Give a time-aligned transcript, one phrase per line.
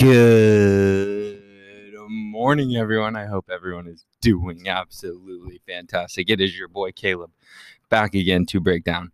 [0.00, 1.42] Good
[2.08, 3.16] morning, everyone.
[3.16, 6.30] I hope everyone is doing absolutely fantastic.
[6.30, 7.32] It is your boy Caleb
[7.90, 9.12] back again to break down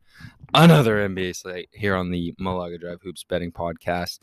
[0.54, 4.20] another NBA slate here on the Malaga Drive Hoops Betting Podcast.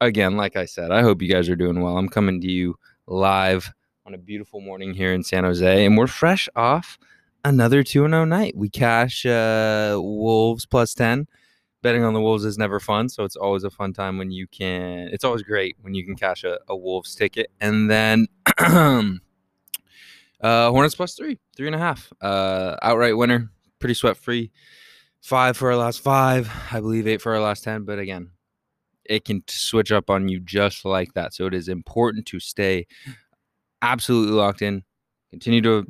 [0.00, 1.98] Again, like I said, I hope you guys are doing well.
[1.98, 2.76] I'm coming to you
[3.06, 3.70] live
[4.06, 6.98] on a beautiful morning here in San Jose, and we're fresh off
[7.44, 8.56] another 2 0 night.
[8.56, 11.28] We cash uh, Wolves plus 10
[11.82, 14.46] betting on the Wolves is never fun, so it's always a fun time when you
[14.46, 15.08] can.
[15.12, 18.26] It's always great when you can cash a, a Wolves ticket, and then
[18.58, 19.20] uh,
[20.70, 24.50] Hornets plus three, three and a half, uh, outright winner, pretty sweat free.
[25.22, 27.84] Five for our last five, I believe eight for our last ten.
[27.84, 28.30] But again,
[29.04, 31.34] it can switch up on you just like that.
[31.34, 32.86] So it is important to stay
[33.82, 34.82] absolutely locked in,
[35.30, 35.86] continue to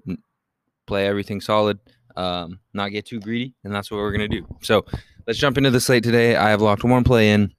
[0.86, 1.78] play everything solid,
[2.16, 4.46] um, not get too greedy, and that's what we're gonna do.
[4.62, 4.84] So
[5.26, 6.36] let's jump into the slate today.
[6.36, 7.52] I have locked one play in.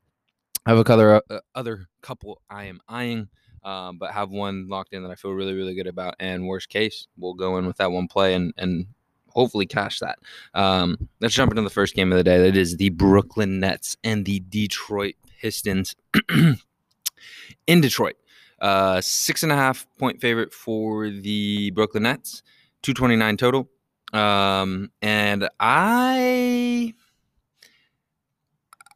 [0.66, 3.30] I have a other uh, other couple I am eyeing,
[3.64, 6.16] um, but have one locked in that I feel really really good about.
[6.20, 8.86] And worst case, we'll go in with that one play and and
[9.30, 10.20] hopefully cash that.
[10.54, 12.38] Um, let's jump into the first game of the day.
[12.38, 15.96] That is the Brooklyn Nets and the Detroit Pistons
[17.68, 18.16] in Detroit.
[18.60, 22.44] Uh, six and a half point favorite for the Brooklyn Nets,
[22.84, 23.70] 229 total.
[24.14, 26.94] Um, and I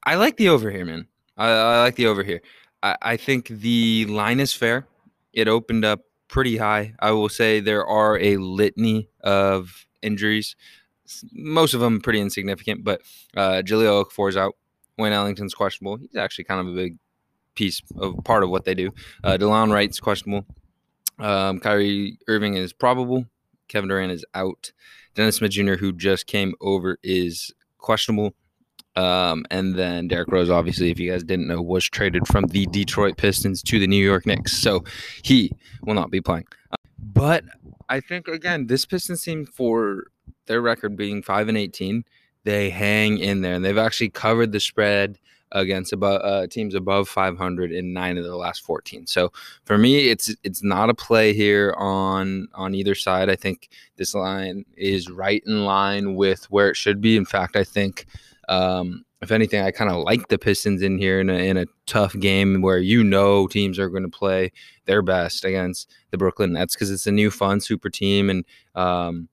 [0.06, 1.08] I like the over here, man.
[1.38, 2.42] I, I like the over here.
[2.84, 4.88] I, I think the line is fair.
[5.34, 6.94] It opened up pretty high.
[7.00, 10.56] I will say there are a litany of injuries.
[11.34, 13.02] Most of them pretty insignificant, but
[13.36, 14.56] uh, Jahlil Okafor is out.
[14.98, 15.98] Wayne Ellington's questionable.
[15.98, 16.98] He's actually kind of a big
[17.56, 18.92] piece of part of what they do.
[19.24, 20.46] Uh, Delon Wright's questionable.
[21.20, 23.26] Um, Kyrie Irving is probable.
[23.68, 24.72] Kevin Durant is out.
[25.16, 28.36] Dennis Smith Jr., who just came over, is questionable.
[28.96, 32.66] Um, and then Derrick Rose, obviously, if you guys didn't know, was traded from the
[32.68, 34.54] Detroit Pistons to the New York Knicks.
[34.54, 34.84] So
[35.22, 35.52] he
[35.84, 36.48] will not be playing.
[37.00, 37.44] but
[37.90, 40.06] I think, again, this Pistons team, for
[40.48, 42.06] their record being 5 and 18,
[42.44, 43.56] they hang in there.
[43.56, 45.20] And they've actually covered the spread
[45.52, 49.08] against above, uh, teams above 500 in nine of the last 14.
[49.08, 49.32] So
[49.66, 53.30] for me, it's it's not a play here on on either side.
[53.30, 57.16] I think this line is right in line with where it should be.
[57.16, 58.06] In fact, I think
[58.50, 61.66] um, if anything, I kind of like the Pistons in here in a, in a
[61.86, 64.52] tough game where you know teams are going to play
[64.86, 68.46] their best against the Brooklyn Nets because it's a new fun super team and
[68.76, 69.28] um,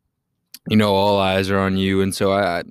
[0.69, 2.01] you know all eyes are on you.
[2.01, 2.63] And so I,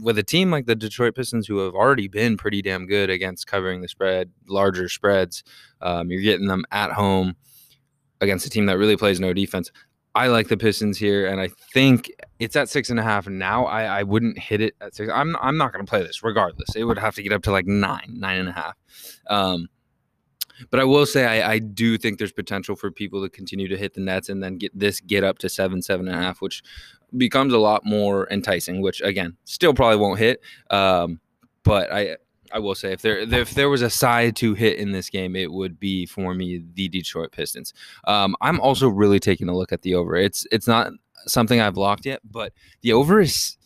[0.00, 3.46] with a team like the Detroit Pistons who have already been pretty damn good against
[3.46, 5.42] covering the spread, larger spreads,
[5.80, 7.34] um, you're getting them at home
[8.20, 9.72] against a team that really plays no defense.
[10.18, 13.66] I like the Pistons here, and I think it's at six and a half now.
[13.66, 15.12] I, I wouldn't hit it at six.
[15.14, 16.74] I'm I'm not going to play this regardless.
[16.74, 18.74] It would have to get up to like nine, nine and a half.
[19.28, 19.68] Um,
[20.70, 23.76] but I will say I, I do think there's potential for people to continue to
[23.76, 26.40] hit the nets and then get this get up to seven, seven and a half,
[26.40, 26.64] which
[27.16, 28.82] becomes a lot more enticing.
[28.82, 30.40] Which again, still probably won't hit.
[30.68, 31.20] Um,
[31.62, 32.16] but I
[32.52, 35.36] I will say if there if there was a side to hit in this game,
[35.36, 37.74] it would be for me the Detroit Pistons.
[38.04, 40.16] Um, I'm also really taking a look at the over.
[40.16, 40.92] It's it's not
[41.26, 43.56] something I've locked yet, but the over is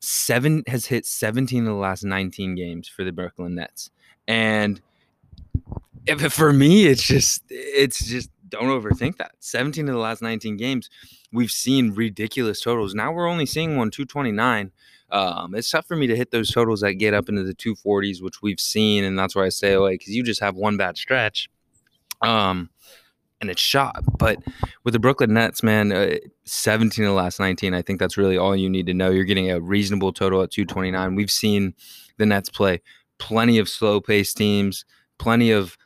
[0.00, 3.90] seven has hit 17 of the last 19 games for the Brooklyn Nets,
[4.28, 4.80] and
[6.06, 9.32] if for me, it's just it's just don't overthink that.
[9.38, 10.90] 17 of the last 19 games,
[11.32, 12.94] we've seen ridiculous totals.
[12.94, 14.72] Now we're only seeing one 229.
[15.10, 18.22] Um, it's tough for me to hit those totals that get up into the 240s,
[18.22, 20.96] which we've seen, and that's why I stay away because you just have one bad
[20.96, 21.48] stretch.
[22.22, 22.70] Um,
[23.40, 24.04] and it's shot.
[24.18, 24.38] But
[24.84, 28.36] with the Brooklyn Nets, man, uh, 17 of the last 19, I think that's really
[28.36, 29.10] all you need to know.
[29.10, 31.14] You're getting a reasonable total at 229.
[31.14, 31.74] We've seen
[32.18, 32.82] the Nets play
[33.18, 34.84] plenty of slow paced teams,
[35.18, 35.76] plenty of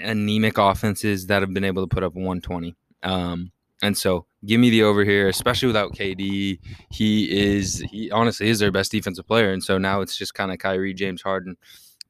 [0.00, 2.74] anemic offenses that have been able to put up 120.
[3.02, 6.58] Um, and so give me the over here, especially without KD.
[6.90, 9.52] He is he honestly is their best defensive player.
[9.52, 11.56] And so now it's just kind of Kyrie, James Harden,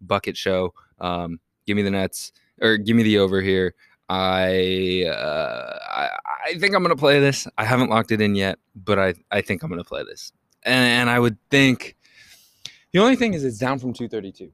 [0.00, 0.74] bucket show.
[1.00, 3.74] Um, give me the Nets or give me the over here.
[4.08, 6.10] I, uh, I
[6.46, 7.48] I think I'm gonna play this.
[7.58, 10.32] I haven't locked it in yet, but I I think I'm gonna play this.
[10.62, 11.96] And, and I would think
[12.92, 14.52] the only thing is it's down from 232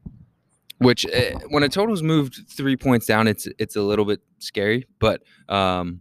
[0.82, 4.86] which uh, when a total's moved three points down, it's it's a little bit scary,
[4.98, 6.00] but um,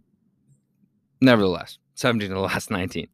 [1.22, 3.08] nevertheless, 17 to the last 19.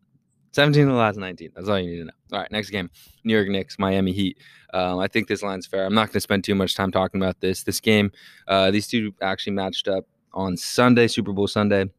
[0.52, 1.50] 17 of the last 19.
[1.54, 2.12] That's all you need to know.
[2.32, 2.90] All right, next game
[3.24, 4.38] New York Knicks, Miami Heat.
[4.74, 5.84] Um, I think this line's fair.
[5.84, 7.62] I'm not going to spend too much time talking about this.
[7.62, 8.10] This game,
[8.48, 11.82] uh, these two actually matched up on Sunday, Super Bowl Sunday.
[11.82, 11.90] it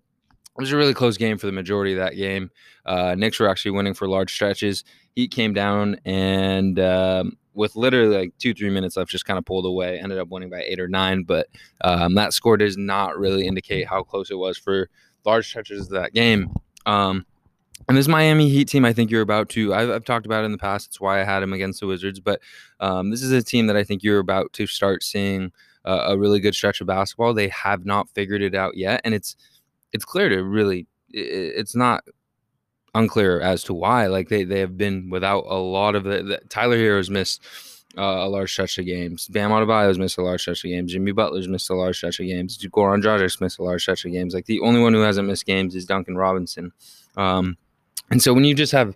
[0.57, 2.49] was a really close game for the majority of that game.
[2.85, 4.83] Uh, Knicks were actually winning for large stretches.
[5.15, 9.45] Heat came down and um, with literally like two three minutes left, just kind of
[9.45, 9.99] pulled away.
[9.99, 11.47] Ended up winning by eight or nine, but
[11.81, 14.89] um, that score does not really indicate how close it was for
[15.25, 16.53] large stretches of that game.
[16.85, 17.25] Um,
[17.87, 19.73] and this Miami Heat team, I think you're about to.
[19.73, 20.87] I've, I've, talked about it in the past.
[20.87, 22.19] It's why I had him against the Wizards.
[22.19, 22.41] But
[22.79, 25.51] um, this is a team that I think you're about to start seeing
[25.85, 27.33] uh, a really good stretch of basketball.
[27.33, 29.35] They have not figured it out yet, and it's
[29.91, 30.87] it's clear to really.
[31.11, 32.03] It's not
[32.93, 34.07] unclear as to why.
[34.07, 37.43] Like they they have been without a lot of the, the Tyler Herro's missed
[37.97, 39.27] uh, a large stretch of games.
[39.27, 40.93] Bam Adebayo's missed a large stretch of games.
[40.93, 42.57] Jimmy Butler's missed a large stretch of games.
[42.57, 44.33] Goran Dragic's missed a large stretch of games.
[44.33, 46.71] Like the only one who hasn't missed games is Duncan Robinson.
[47.17, 47.57] Um,
[48.11, 48.95] and so when you just have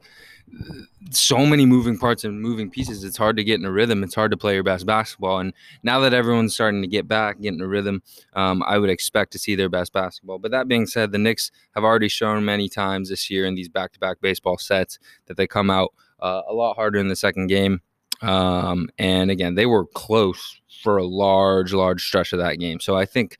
[1.09, 4.03] so many moving parts and moving pieces, it's hard to get in a rhythm.
[4.03, 5.39] It's hard to play your best basketball.
[5.39, 5.53] And
[5.83, 8.01] now that everyone's starting to get back, get in a rhythm,
[8.33, 10.39] um, I would expect to see their best basketball.
[10.39, 13.69] But that being said, the Knicks have already shown many times this year in these
[13.69, 17.15] back to back baseball sets that they come out uh, a lot harder in the
[17.15, 17.81] second game.
[18.23, 22.79] Um, and again, they were close for a large, large stretch of that game.
[22.79, 23.37] So I think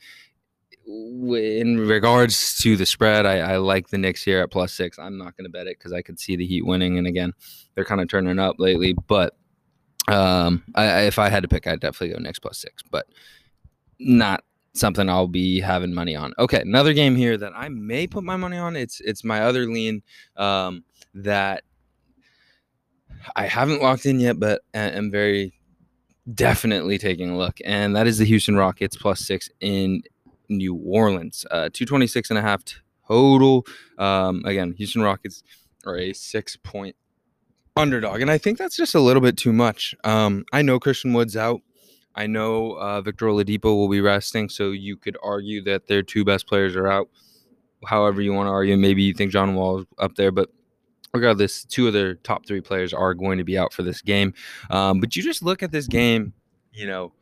[0.86, 5.00] in regards to the spread, I, I, like the Knicks here at plus six.
[5.00, 7.34] I'm not going to bet it because I could see the Heat winning, and again,
[7.74, 8.94] they're kind of turning up lately.
[9.08, 9.36] But
[10.10, 13.06] um, I, if I had to pick, I'd definitely go Knicks plus six, but
[14.00, 14.44] not
[14.74, 16.34] something I'll be having money on.
[16.38, 18.76] Okay, another game here that I may put my money on.
[18.76, 20.04] It's it's my other lean
[20.36, 20.84] um,
[21.14, 21.64] that
[23.36, 25.54] I haven't locked in yet, but I am very
[26.34, 30.04] definitely taking a look, and that is the Houston Rockets plus six in
[30.50, 31.46] New Orleans.
[31.50, 32.64] Uh, 226 and a half
[33.08, 33.66] total.
[33.98, 35.44] Um, again, Houston Rockets
[35.86, 36.96] are a six point
[37.76, 38.22] underdog.
[38.22, 39.96] And I think that's just a little bit too much.
[40.04, 41.62] Um, I know Christian Wood's out.
[42.16, 46.24] I know uh, Victor Oladipo will be resting, so you could argue that their two
[46.24, 47.10] best players are out.
[47.86, 50.50] However, you want to argue, maybe you think John Wall is up there, but
[51.14, 54.34] regardless, two of their top three players are going to be out for this game.
[54.72, 56.34] Um, but you just look at this game,
[56.74, 57.14] you know,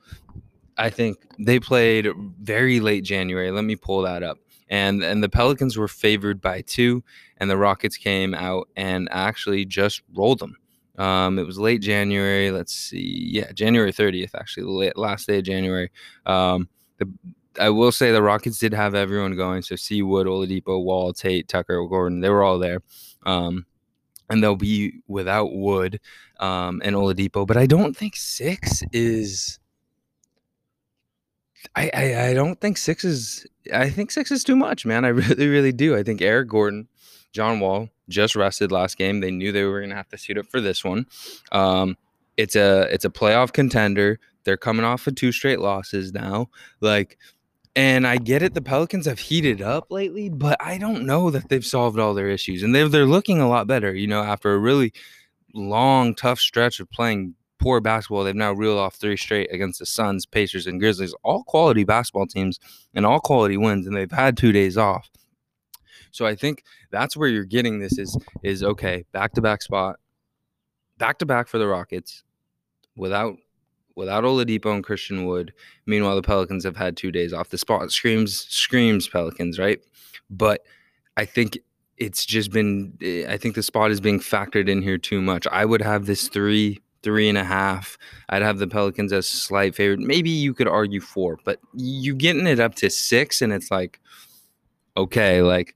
[0.78, 2.08] I think they played
[2.40, 3.52] very late January.
[3.52, 4.38] Let me pull that up.
[4.70, 7.04] And and the Pelicans were favored by two,
[7.38, 10.56] and the Rockets came out and actually just rolled them.
[10.98, 12.52] Um, it was late January.
[12.52, 15.92] Let's see, yeah, January 30th, actually, last day of January.
[16.26, 17.12] Um, the
[17.60, 19.62] I will say the Rockets did have everyone going.
[19.62, 22.82] So C Wood, Oladipo, Wall, Tate, Tucker, Gordon, they were all there.
[23.26, 23.66] Um,
[24.32, 26.00] and they'll be without Wood
[26.40, 27.46] um, and Oladipo.
[27.46, 29.60] But I don't think six is
[31.76, 33.46] I, I, I don't think six is.
[33.74, 35.06] I think six is too much, man.
[35.06, 35.96] I really really do.
[35.96, 36.88] I think Eric Gordon,
[37.34, 39.20] John Wall just rested last game.
[39.20, 41.06] They knew they were going to have to suit up for this one.
[41.52, 41.98] Um,
[42.38, 44.20] it's a it's a playoff contender.
[44.44, 46.50] They're coming off of two straight losses now.
[46.80, 47.20] Like,
[47.76, 48.54] and I get it.
[48.54, 52.30] The Pelicans have heated up lately, but I don't know that they've solved all their
[52.30, 53.94] issues, and they're they're looking a lot better.
[53.94, 54.94] You know, after a really
[55.54, 58.24] long, tough stretch of playing poor basketball.
[58.24, 62.26] They've now reeled off three straight against the Suns, Pacers, and Grizzlies, all quality basketball
[62.26, 62.60] teams
[62.94, 65.10] and all quality wins, and they've had two days off.
[66.12, 69.98] So I think that's where you're getting this is is okay, back to back spot,
[70.98, 72.24] back to back for the Rockets,
[72.98, 73.38] without
[73.96, 75.54] without Oladipo and Christian Wood.
[75.86, 77.50] Meanwhile, the Pelicans have had two days off.
[77.50, 79.80] The spot screams screams Pelicans, right?
[80.30, 80.62] But
[81.18, 81.60] I think
[81.98, 85.46] it's just been eh, I think the spot is being factored in here too much.
[85.48, 87.98] I would have this three three and a half.
[88.30, 90.00] I'd have the Pelicans as slight favorite.
[90.00, 94.00] Maybe you could argue four, but you getting it up to six, and it's like,
[94.96, 95.76] okay, like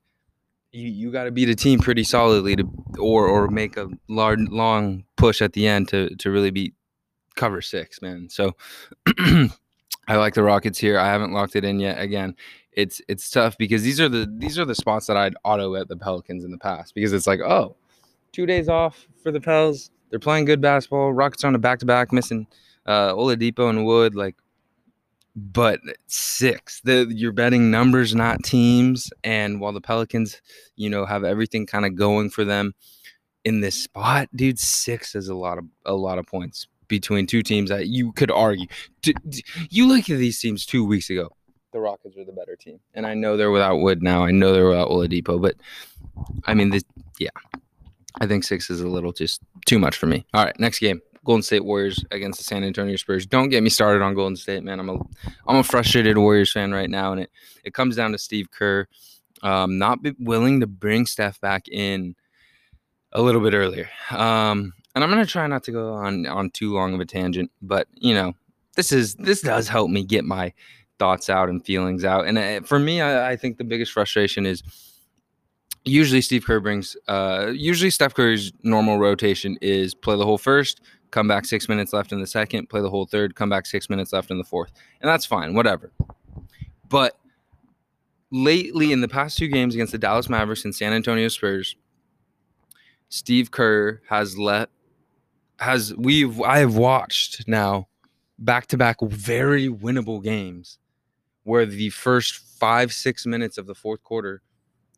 [0.72, 2.68] you, you got to beat a team pretty solidly to,
[2.98, 6.74] or or make a large long push at the end to to really beat
[7.36, 8.28] cover six, man.
[8.28, 8.56] So
[10.08, 10.98] I like the Rockets here.
[10.98, 12.00] I haven't locked it in yet.
[12.00, 12.34] Again,
[12.72, 15.88] it's it's tough because these are the these are the spots that I'd auto at
[15.88, 17.76] the Pelicans in the past because it's like, oh,
[18.32, 21.12] two days off for the Pels they're playing good basketball.
[21.12, 22.46] Rockets on a back to back, missing
[22.86, 24.14] uh, Oladipo and Wood.
[24.14, 24.36] Like,
[25.34, 29.10] but six, the you're betting numbers, not teams.
[29.24, 30.40] And while the Pelicans,
[30.76, 32.74] you know, have everything kind of going for them
[33.44, 37.42] in this spot, dude, six is a lot of a lot of points between two
[37.42, 38.66] teams that you could argue.
[39.70, 41.30] You look at these teams two weeks ago.
[41.72, 44.24] The Rockets were the better team, and I know they're without Wood now.
[44.24, 45.56] I know they're without Oladipo, but
[46.46, 46.84] I mean, this,
[47.18, 47.28] yeah,
[48.20, 50.24] I think six is a little just too much for me.
[50.32, 51.00] All right, next game.
[51.24, 53.26] Golden State Warriors against the San Antonio Spurs.
[53.26, 54.78] Don't get me started on Golden State, man.
[54.78, 54.98] I'm a
[55.46, 57.30] I'm a frustrated Warriors fan right now, and it
[57.64, 58.86] it comes down to Steve Kerr
[59.42, 62.14] um, not willing to bring Steph back in
[63.12, 63.88] a little bit earlier.
[64.10, 67.52] Um, and I'm gonna try not to go on on too long of a tangent,
[67.60, 68.32] but you know,
[68.76, 70.52] this is this does help me get my
[70.98, 72.26] thoughts out and feelings out.
[72.26, 74.62] And uh, for me, I, I think the biggest frustration is
[75.84, 76.96] usually Steve Kerr brings.
[77.06, 81.92] Uh, usually Steph Curry's normal rotation is play the whole first, come back six minutes
[81.92, 84.44] left in the second, play the whole third, come back six minutes left in the
[84.44, 84.72] fourth,
[85.02, 85.92] and that's fine, whatever.
[86.88, 87.18] But
[88.30, 91.76] lately, in the past two games against the Dallas Mavericks and San Antonio Spurs,
[93.10, 94.70] Steve Kerr has let
[95.58, 97.88] has we've I have watched now
[98.38, 100.78] back to back very winnable games
[101.44, 104.42] where the first five six minutes of the fourth quarter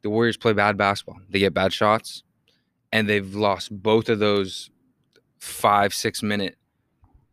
[0.02, 1.20] the Warriors play bad basketball.
[1.28, 2.22] They get bad shots,
[2.92, 4.70] and they've lost both of those
[5.38, 6.56] five, six minute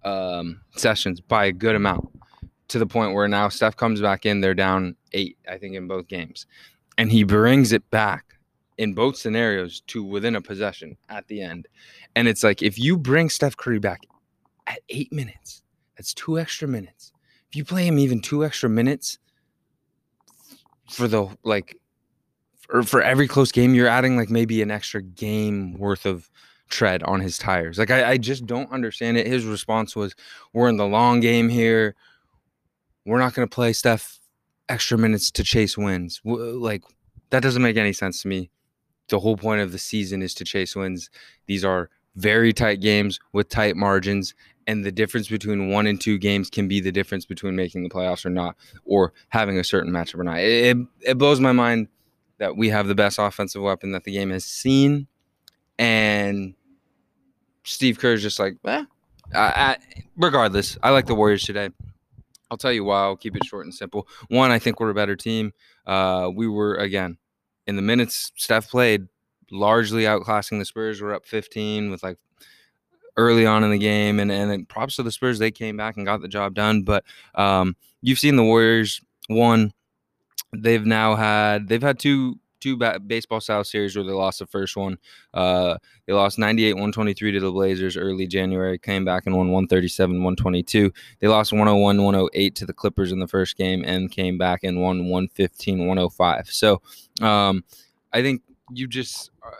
[0.03, 2.09] um, sessions by a good amount
[2.69, 4.41] to the point where now Steph comes back in.
[4.41, 6.45] They're down eight, I think, in both games.
[6.97, 8.34] And he brings it back
[8.77, 11.67] in both scenarios to within a possession at the end.
[12.15, 14.01] And it's like if you bring Steph Curry back
[14.67, 15.61] at eight minutes,
[15.97, 17.11] that's two extra minutes.
[17.49, 19.17] If you play him even two extra minutes
[20.89, 21.77] for the like
[22.69, 26.29] or for every close game, you're adding like maybe an extra game worth of
[26.69, 27.77] tread on his tires.
[27.77, 29.27] Like I, I just don't understand it.
[29.27, 30.15] His response was,
[30.53, 31.95] "We're in the long game here.
[33.05, 34.19] We're not going to play Steph
[34.67, 36.83] extra minutes to chase wins." Like
[37.29, 38.49] that doesn't make any sense to me.
[39.09, 41.09] The whole point of the season is to chase wins.
[41.45, 44.33] These are very tight games with tight margins,
[44.67, 47.89] and the difference between one and two games can be the difference between making the
[47.89, 50.39] playoffs or not, or having a certain matchup or not.
[50.39, 51.87] It, it, blows my mind
[52.37, 55.07] that we have the best offensive weapon that the game has seen,
[55.77, 56.55] and
[57.63, 58.85] Steve Kerr is just like, eh.
[60.17, 61.69] Regardless, I like the Warriors today.
[62.49, 63.01] I'll tell you why.
[63.01, 64.07] I'll keep it short and simple.
[64.29, 65.51] One, I think we're a better team.
[65.85, 67.17] Uh, we were again
[67.67, 69.07] in the minutes Steph played,
[69.51, 71.01] largely outclassing the Spurs.
[71.01, 72.17] We're up 15 with like
[73.17, 75.39] early on in the game, and and props to the Spurs.
[75.39, 76.83] They came back and got the job done.
[76.83, 77.03] But
[77.35, 79.01] um, you've seen the Warriors.
[79.27, 79.73] One,
[80.53, 84.75] they've now had they've had two two baseball style series where they lost the first
[84.75, 84.97] one.
[85.33, 90.15] Uh, they lost 98 123 to the Blazers early January, came back and won 137
[90.15, 90.91] 122.
[91.19, 94.81] They lost 101 108 to the Clippers in the first game and came back and
[94.81, 96.49] won 115 105.
[96.49, 96.81] So
[97.21, 97.63] um,
[98.11, 98.41] I think
[98.71, 99.29] you just.
[99.45, 99.51] Uh,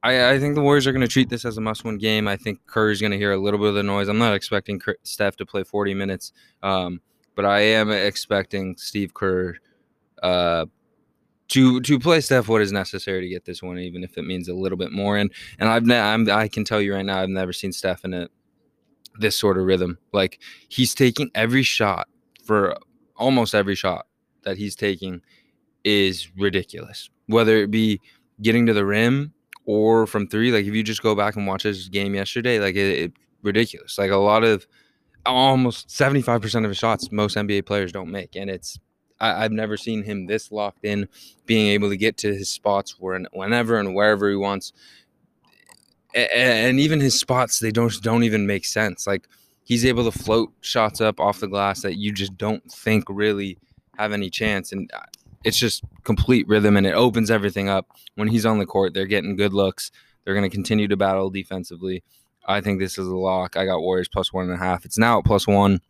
[0.00, 2.28] I, I think the Warriors are going to treat this as a must-win game.
[2.28, 4.06] I think Curry's going to hear a little bit of the noise.
[4.06, 7.00] I'm not expecting Steph to play 40 minutes, um,
[7.34, 9.56] but I am expecting Steve Kerr
[10.22, 10.66] uh,
[11.48, 14.48] to to play Steph what is necessary to get this one, even if it means
[14.48, 15.16] a little bit more.
[15.16, 18.04] And and I've ne- I'm, I can tell you right now, I've never seen Steph
[18.04, 18.28] in a
[19.18, 19.98] this sort of rhythm.
[20.12, 22.08] Like he's taking every shot
[22.44, 22.76] for
[23.16, 24.06] almost every shot
[24.42, 25.22] that he's taking
[25.84, 27.10] is ridiculous.
[27.26, 28.00] Whether it be
[28.42, 29.32] getting to the rim
[29.64, 32.76] or from three, like if you just go back and watch his game yesterday, like
[32.76, 33.12] it, it
[33.42, 33.98] ridiculous.
[33.98, 34.66] Like a lot of
[35.26, 38.36] almost 75% of his shots most NBA players don't make.
[38.36, 38.78] And it's
[39.20, 41.08] I, have never seen him this locked in,
[41.46, 44.72] being able to get to his spots whenever and wherever he wants.
[46.14, 49.06] And even his spots, they don't don't even make sense.
[49.06, 49.28] Like
[49.64, 53.58] he's able to float shots up off the glass that you just don't think really
[53.98, 54.72] have any chance.
[54.72, 55.00] And uh,
[55.44, 57.86] it's just complete rhythm and it opens everything up.
[58.14, 59.90] When he's on the court, they're getting good looks.
[60.24, 62.02] They're going to continue to battle defensively.
[62.46, 63.56] I think this is a lock.
[63.56, 64.84] I got Warriors plus one and a half.
[64.86, 65.80] It's now at plus one.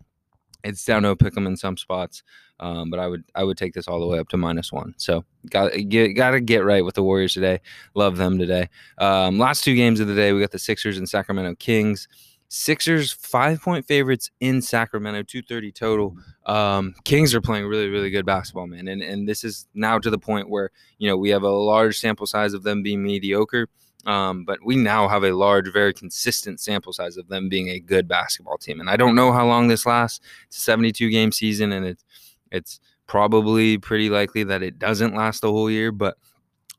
[0.64, 2.22] It's down to a pick 'em in some spots.
[2.60, 4.94] Um, but I would I would take this all the way up to minus one.
[4.96, 5.70] So got
[6.14, 7.60] got to get right with the Warriors today.
[7.94, 8.68] Love them today.
[8.98, 12.08] Um, last two games of the day, we got the Sixers and Sacramento Kings.
[12.50, 16.16] Sixers five point favorites in Sacramento, two thirty total.
[16.46, 20.10] Um, Kings are playing really really good basketball, man, and and this is now to
[20.10, 23.68] the point where you know we have a large sample size of them being mediocre.
[24.06, 27.80] Um, but we now have a large, very consistent sample size of them being a
[27.80, 28.80] good basketball team.
[28.80, 30.20] And I don't know how long this lasts.
[30.46, 32.04] It's a 72 game season, and it's
[32.50, 36.16] it's probably pretty likely that it doesn't last the whole year, but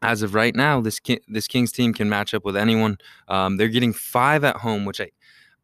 [0.02, 2.98] as of right now, this this Kings team can match up with anyone.
[3.28, 5.12] Um, they're getting five at home, which I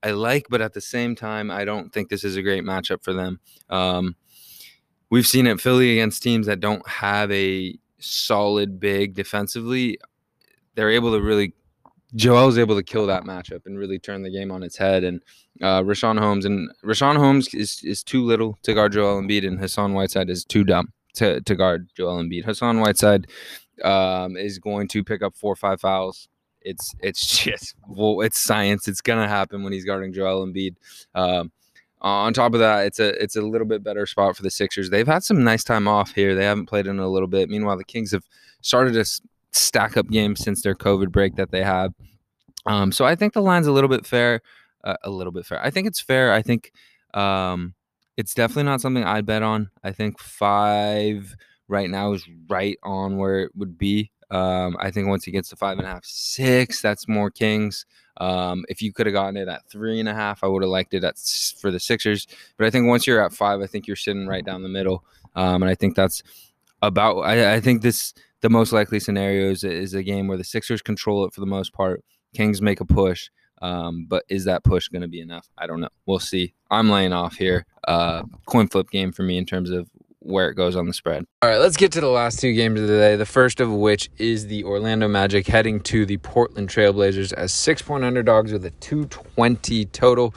[0.04, 3.04] I like, but at the same time, I don't think this is a great matchup
[3.04, 3.40] for them.
[3.70, 4.16] Um,
[5.10, 9.98] we've seen it Philly against teams that don't have a solid big defensively.
[10.76, 11.54] They're able to really
[12.16, 15.04] Joel was able to kill that matchup and really turn the game on its head.
[15.04, 15.22] And
[15.62, 19.60] uh, Richaun Holmes and Rashawn Holmes is, is too little to guard Joel Embiid, and
[19.60, 22.46] Hassan Whiteside is too dumb to, to guard Joel Embiid.
[22.46, 23.28] Hassan Whiteside
[23.84, 26.30] um, is going to pick up four or five fouls.
[26.62, 28.88] It's it's just well, it's science.
[28.88, 30.76] It's gonna happen when he's guarding Joel Embiid.
[31.14, 31.52] Um,
[32.02, 34.90] on top of that, it's a it's a little bit better spot for the Sixers.
[34.90, 36.36] They've had some nice time off here.
[36.36, 37.50] They haven't played in a little bit.
[37.50, 38.24] Meanwhile, the Kings have
[38.62, 39.22] started to
[39.56, 41.94] stack up games since their COVID break that they had.
[42.66, 44.42] Um, so I think the line's a little bit fair.
[44.84, 45.64] Uh, a little bit fair.
[45.64, 46.32] I think it's fair.
[46.32, 46.72] I think
[47.16, 47.74] um,
[48.18, 49.70] it's definitely not something I'd bet on.
[49.84, 51.36] I think five
[51.68, 54.12] right now is right on where it would be.
[54.32, 57.86] Um, I think once he gets to five and a half, six, that's more Kings.
[58.18, 60.70] Um, if you could have gotten it at three and a half, I would have
[60.70, 61.18] liked it at
[61.60, 62.28] for the Sixers.
[62.58, 65.04] But I think once you're at five, I think you're sitting right down the middle,
[65.36, 66.24] um, and I think that's
[66.82, 67.20] about.
[67.22, 70.82] I, I think this the most likely scenario is, is a game where the Sixers
[70.82, 72.04] control it for the most part.
[72.34, 73.30] Kings make a push,
[73.62, 75.50] um, but is that push going to be enough?
[75.58, 75.90] I don't know.
[76.06, 76.54] We'll see.
[76.70, 77.66] I'm laying off here.
[77.88, 79.90] Uh, coin flip game for me in terms of
[80.26, 81.24] where it goes on the spread.
[81.42, 83.16] All right, let's get to the last two games of the day.
[83.16, 87.82] The first of which is the Orlando Magic heading to the Portland Trailblazers as six
[87.82, 90.34] point underdogs with a 220 total.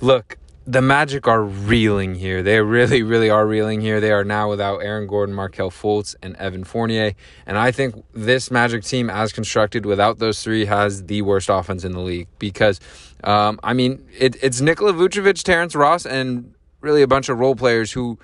[0.00, 2.42] Look, the Magic are reeling here.
[2.42, 4.00] They really, really are reeling here.
[4.00, 7.12] They are now without Aaron Gordon, Markelle Fultz, and Evan Fournier.
[7.46, 11.84] And I think this Magic team, as constructed without those three, has the worst offense
[11.84, 12.28] in the league.
[12.38, 12.80] Because,
[13.22, 17.56] um, I mean, it, it's Nikola Vucevic, Terrence Ross, and really a bunch of role
[17.56, 18.18] players who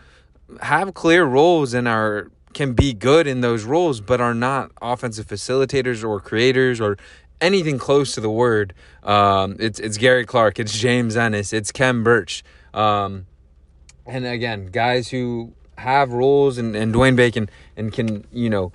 [0.62, 5.26] have clear roles and are can be good in those roles, but are not offensive
[5.26, 6.96] facilitators or creators or
[7.40, 8.74] anything close to the word.
[9.02, 12.44] Um, it's it's Gary Clark, it's James Ennis, it's Khem Birch,
[12.74, 13.26] um,
[14.06, 18.72] and again, guys who have roles and, and Dwayne Bacon and can you know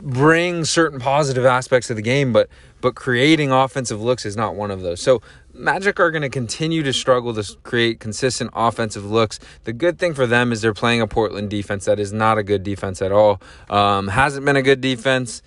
[0.00, 2.48] bring certain positive aspects of the game, but
[2.80, 5.00] but creating offensive looks is not one of those.
[5.00, 5.22] So
[5.54, 9.38] Magic are going to continue to struggle to create consistent offensive looks.
[9.64, 12.42] The good thing for them is they're playing a Portland defense that is not a
[12.42, 13.40] good defense at all.
[13.70, 15.42] Um, hasn't been a good defense.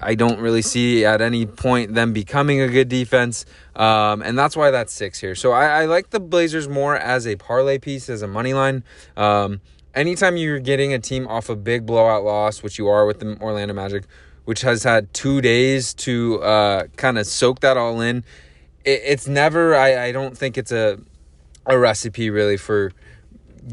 [0.00, 3.44] I don't really see at any point them becoming a good defense.
[3.76, 5.34] Um, and that's why that's six here.
[5.34, 8.84] So I, I, like the Blazers more as a parlay piece, as a money line.
[9.16, 9.60] Um,
[9.94, 13.38] anytime you're getting a team off a big blowout loss, which you are with the
[13.40, 14.04] Orlando Magic,
[14.44, 18.24] which has had two days to uh, kind of soak that all in,
[18.84, 20.98] it, it's never, I, I don't think it's a,
[21.66, 22.92] a recipe really for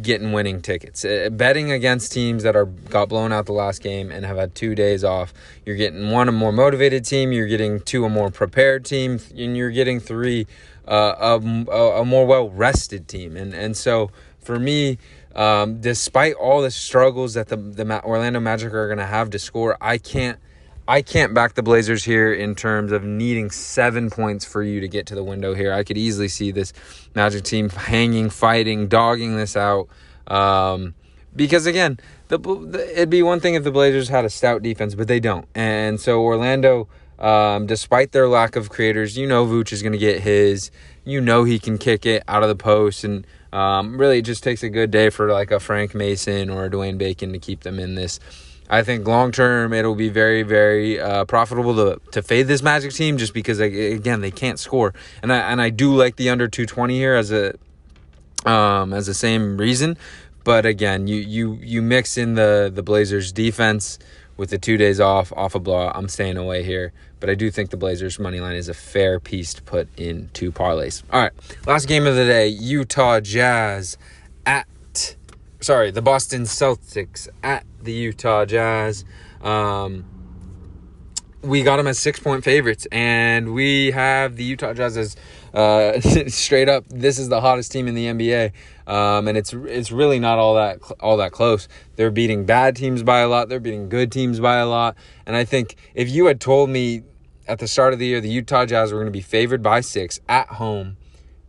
[0.02, 1.04] getting winning tickets.
[1.04, 4.56] Uh, betting against teams that are got blown out the last game and have had
[4.56, 5.34] two days off,
[5.66, 9.58] you're getting one a more motivated team, you're getting two a more prepared team, and
[9.58, 10.48] you're getting three
[10.88, 13.36] uh, a, a more well rested team.
[13.38, 14.98] And and so for me.
[15.36, 19.40] Um, despite all the struggles that the, the Orlando Magic are going to have to
[19.40, 20.40] score, I can't
[20.90, 24.88] I can't back the Blazers here in terms of needing seven points for you to
[24.88, 25.72] get to the window here.
[25.72, 26.74] I could easily see this
[27.14, 29.88] Magic team hanging, fighting, dogging this out.
[30.26, 30.96] Um,
[31.36, 32.00] because again,
[32.30, 35.20] the, the, it'd be one thing if the Blazers had a stout defense, but they
[35.20, 35.48] don't.
[35.54, 36.88] And so Orlando,
[37.20, 40.72] um, despite their lack of creators, you know Vooch is going to get his.
[41.06, 44.44] You know he can kick it out of the post, and um, really it just
[44.44, 47.62] takes a good day for like a Frank Mason or a Dwayne Bacon to keep
[47.62, 48.20] them in this
[48.70, 52.92] I think long term it'll be very, very uh, profitable to, to fade this Magic
[52.92, 56.48] team just because again they can't score, and I and I do like the under
[56.48, 57.56] two twenty here as a
[58.46, 59.98] um, as the same reason,
[60.44, 63.98] but again you you you mix in the the Blazers defense
[64.38, 65.96] with the two days off off a blowout.
[65.96, 69.20] I'm staying away here, but I do think the Blazers money line is a fair
[69.20, 71.02] piece to put in two parlays.
[71.12, 71.34] All right,
[71.66, 73.98] last game of the day: Utah Jazz
[74.46, 74.68] at
[75.60, 79.06] sorry, the Boston Celtics at the Utah Jazz.
[79.42, 80.06] Um,
[81.42, 85.16] we got them as six point favorites, and we have the Utah Jazz as
[85.54, 86.86] uh, straight up.
[86.90, 88.52] This is the hottest team in the NBA,
[88.88, 91.68] um, and it's it's really not all that all that close.
[91.96, 93.50] They're beating bad teams by a lot.
[93.50, 94.98] They're beating good teams by a lot.
[95.26, 97.04] And I think if you had told me
[97.48, 99.82] at the start of the year the Utah Jazz were going to be favored by
[99.82, 100.98] six at home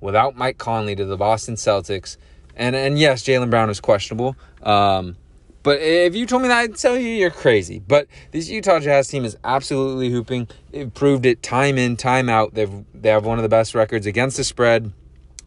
[0.01, 2.17] without Mike Conley to the Boston Celtics
[2.61, 4.37] and and yes, Jaylen Brown is questionable.
[4.63, 5.17] Um,
[5.63, 7.81] but if you told me that, I'd tell you you're crazy.
[7.81, 10.49] But this Utah Jazz team is absolutely hooping.
[10.71, 12.55] They've proved it time in, time out.
[12.55, 14.93] They've they have one of the best records against the spread.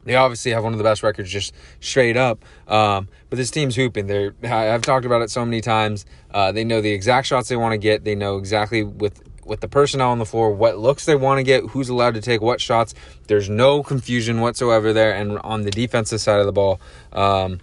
[0.06, 2.44] They obviously have one of the best records just straight up.
[2.68, 4.08] Um, but this team's hooping.
[4.08, 6.06] They're I've talked about it so many times.
[6.32, 8.04] Uh, they know the exact shots they want to get.
[8.04, 11.44] They know exactly with with the personnel on the floor, what looks they want to
[11.44, 12.94] get, who's allowed to take what shots.
[13.28, 15.14] There's no confusion whatsoever there.
[15.14, 16.80] And on the defensive side of the ball,
[17.12, 17.60] um,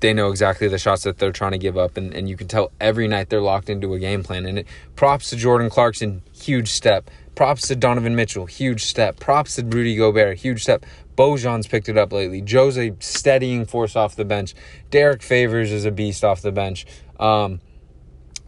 [0.00, 1.96] they know exactly the shots that they're trying to give up.
[1.96, 4.46] And, and you can tell every night they're locked into a game plan.
[4.46, 7.10] And it, props to Jordan Clarkson, huge step.
[7.34, 9.20] Props to Donovan Mitchell, huge step.
[9.20, 10.86] Props to Rudy Gobert, huge step.
[11.16, 12.40] Bojan's picked it up lately.
[12.40, 14.54] Joe's a steadying force off the bench.
[14.90, 16.86] Derrick Favors is a beast off the bench.
[17.18, 17.60] Um,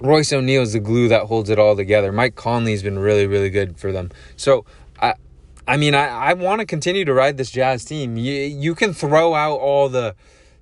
[0.01, 2.13] Royce O'Neale is the glue that holds it all together.
[2.13, 4.11] Mike Conley's been really, really good for them.
[4.37, 4.65] So
[5.01, 5.15] I,
[5.67, 8.17] I mean, I, I want to continue to ride this Jazz team.
[8.17, 10.15] You, you can throw out all the,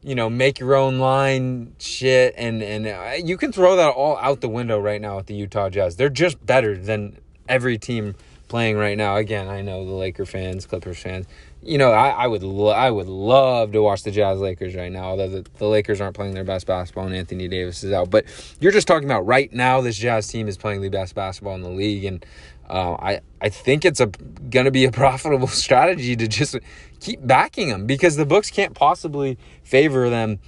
[0.02, 4.16] you know, make your own line shit, and and uh, you can throw that all
[4.18, 5.96] out the window right now with the Utah Jazz.
[5.96, 7.18] They're just better than
[7.48, 8.14] every team
[8.48, 9.16] playing right now.
[9.16, 11.26] Again, I know the Laker fans, Clippers fans,
[11.66, 14.90] you know, I, I would lo- I would love to watch the Jazz Lakers right
[14.90, 18.10] now, although the, the Lakers aren't playing their best basketball and Anthony Davis is out.
[18.10, 18.24] But
[18.60, 21.62] you're just talking about right now, this Jazz team is playing the best basketball in
[21.62, 22.24] the league, and
[22.68, 26.56] uh, I I think it's a gonna be a profitable strategy to just
[27.00, 30.38] keep backing them because the books can't possibly favor them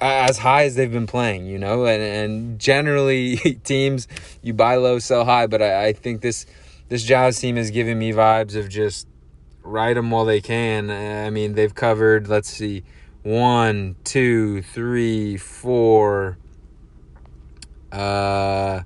[0.00, 4.06] as high as they've been playing, you know, and and generally teams
[4.42, 6.46] you buy low, sell high, but I, I think this
[6.88, 9.08] this Jazz team is giving me vibes of just
[9.66, 10.90] ride them while they can.
[10.90, 12.84] I mean, they've covered, let's see,
[13.22, 16.38] one, two, three, four.
[17.90, 18.82] Uh,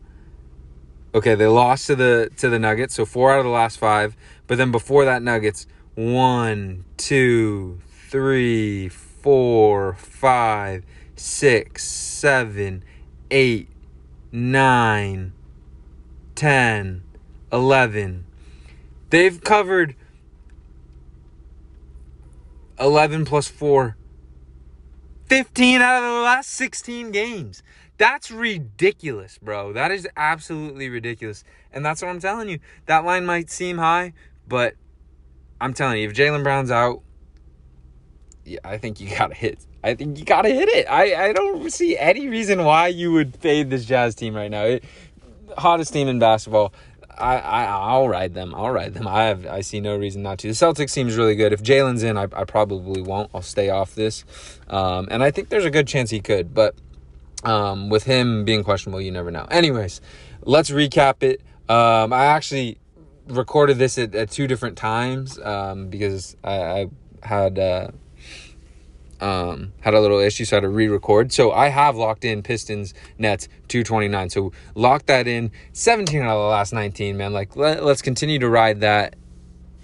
[1.15, 4.17] okay, they lost to the to the Nuggets, so four out of the last five.
[4.47, 10.85] But then before that, Nuggets one, two, three, four, five,
[11.17, 12.83] six, seven,
[13.31, 13.69] eight,
[14.33, 15.33] nine,
[16.35, 17.03] ten,
[17.53, 18.25] eleven.
[19.11, 19.97] They've covered
[22.81, 23.97] 11 plus 4.
[25.27, 27.63] 15 out of the last 16 games.
[27.99, 29.73] That's ridiculous, bro.
[29.73, 31.45] That is absolutely ridiculous.
[31.73, 32.59] And that's what I'm telling you.
[32.87, 34.15] That line might seem high,
[34.49, 34.75] but
[35.61, 37.03] I'm telling you, if Jaylen Brown's out,
[38.45, 39.65] yeah, I think you gotta hit.
[39.85, 40.87] I think you gotta hit it.
[40.87, 44.65] I, I don't see any reason why you would fade this Jazz team right now.
[44.65, 44.85] It,
[45.57, 46.73] hottest team in basketball.
[47.21, 48.55] I, I I'll ride them.
[48.55, 49.07] I'll ride them.
[49.07, 50.49] I have I see no reason not to.
[50.49, 51.53] The Celtics seems really good.
[51.53, 53.31] If Jaylen's in, I, I probably won't.
[53.35, 54.25] I'll stay off this,
[54.69, 56.55] um, and I think there's a good chance he could.
[56.55, 56.75] But
[57.45, 59.47] um, with him being questionable, you never know.
[59.51, 60.01] Anyways,
[60.43, 61.41] let's recap it.
[61.69, 62.79] Um, I actually
[63.29, 66.87] recorded this at, at two different times um, because I, I
[67.23, 67.59] had.
[67.59, 67.91] Uh,
[69.21, 71.33] um, had a little issue, so I had to re-record.
[71.33, 74.31] So I have locked in Pistons Nets 229.
[74.31, 75.51] So lock that in.
[75.73, 77.33] 17 out of the last 19, man.
[77.33, 79.17] Like let, let's continue to ride that.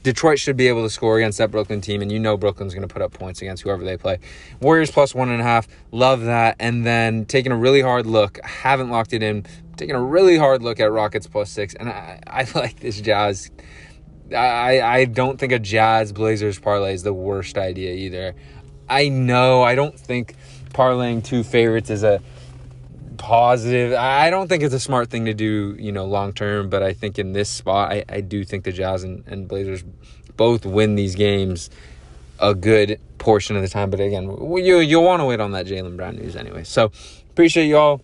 [0.06, 2.86] Detroit should be able to score against that Brooklyn team, and you know Brooklyn's going
[2.86, 4.20] to put up points against whoever they play.
[4.60, 6.54] Warriors plus one and a half, love that.
[6.60, 9.46] And then taking a really hard look, haven't locked it in,
[9.76, 13.50] taking a really hard look at Rockets plus six, and I, I like this Jazz.
[14.32, 18.36] I I don't think a Jazz Blazers parlay is the worst idea either.
[18.88, 20.34] I know I don't think
[20.72, 22.20] parlaying two favorites is a
[23.16, 23.94] positive.
[23.94, 26.68] I don't think it's a smart thing to do, you know, long term.
[26.68, 29.84] But I think in this spot, I, I do think the Jazz and, and Blazers
[30.36, 31.70] both win these games
[32.38, 33.90] a good portion of the time.
[33.90, 36.64] But again, you you'll want to wait on that Jaylen Brown news anyway.
[36.64, 36.92] So
[37.30, 38.02] appreciate you all.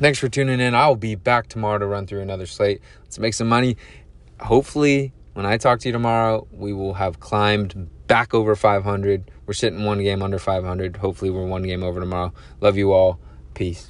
[0.00, 0.74] Thanks for tuning in.
[0.74, 2.80] I'll be back tomorrow to run through another slate.
[3.02, 3.76] Let's make some money.
[4.40, 9.30] Hopefully, when I talk to you tomorrow, we will have climbed back over 500.
[9.46, 10.96] We're sitting one game under 500.
[10.96, 12.32] Hopefully, we're one game over tomorrow.
[12.60, 13.20] Love you all.
[13.54, 13.88] Peace.